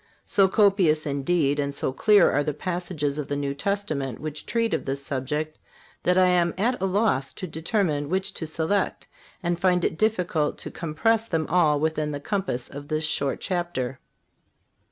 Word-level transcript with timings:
So 0.25 0.47
copious, 0.47 1.05
indeed, 1.05 1.59
and 1.59 1.75
so 1.75 1.93
clear 1.93 2.31
are 2.31 2.43
the 2.43 2.55
passages 2.55 3.19
of 3.19 3.27
the 3.27 3.35
New 3.35 3.53
Testament 3.53 4.19
which 4.19 4.47
treat 4.47 4.73
of 4.73 4.85
this 4.85 5.05
subject 5.05 5.59
that 6.01 6.17
I 6.17 6.25
am 6.25 6.55
at 6.57 6.81
a 6.81 6.87
loss 6.87 7.31
to 7.33 7.45
determine 7.45 8.09
which 8.09 8.33
to 8.33 8.47
select, 8.47 9.07
and 9.43 9.59
find 9.61 9.85
it 9.85 9.99
difficult 9.99 10.57
to 10.57 10.71
compress 10.71 11.27
them 11.27 11.45
all 11.49 11.79
within 11.79 12.09
the 12.13 12.19
compass 12.19 12.67
of 12.67 12.87
this 12.87 13.03
short 13.03 13.41
chapter. 13.41 13.99